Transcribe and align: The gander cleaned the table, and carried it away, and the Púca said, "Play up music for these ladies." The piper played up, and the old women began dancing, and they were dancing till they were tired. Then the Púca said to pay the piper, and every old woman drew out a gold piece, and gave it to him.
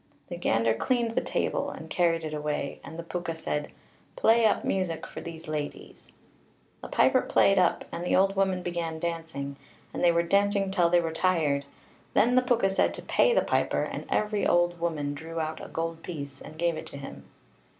The 0.29 0.35
gander 0.35 0.73
cleaned 0.73 1.11
the 1.11 1.21
table, 1.21 1.69
and 1.69 1.87
carried 1.87 2.23
it 2.23 2.33
away, 2.33 2.79
and 2.83 2.97
the 2.97 3.03
Púca 3.03 3.37
said, 3.37 3.71
"Play 4.15 4.47
up 4.47 4.65
music 4.65 5.05
for 5.05 5.21
these 5.21 5.47
ladies." 5.47 6.07
The 6.81 6.87
piper 6.87 7.21
played 7.21 7.59
up, 7.59 7.85
and 7.91 8.03
the 8.03 8.15
old 8.15 8.35
women 8.35 8.63
began 8.63 8.97
dancing, 8.97 9.57
and 9.93 10.03
they 10.03 10.11
were 10.11 10.23
dancing 10.23 10.71
till 10.71 10.89
they 10.89 11.01
were 11.01 11.11
tired. 11.13 11.65
Then 12.15 12.33
the 12.33 12.41
Púca 12.41 12.71
said 12.71 12.95
to 12.95 13.03
pay 13.03 13.31
the 13.31 13.43
piper, 13.43 13.83
and 13.83 14.07
every 14.09 14.47
old 14.47 14.79
woman 14.79 15.13
drew 15.13 15.39
out 15.39 15.63
a 15.63 15.67
gold 15.69 16.01
piece, 16.01 16.41
and 16.41 16.57
gave 16.57 16.77
it 16.77 16.87
to 16.87 16.97
him. 16.97 17.25